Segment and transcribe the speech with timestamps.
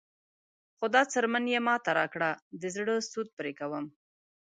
[0.77, 2.29] خو دا څرمن یې ماته راکړه
[2.61, 3.85] د زړه سود پرې کوم.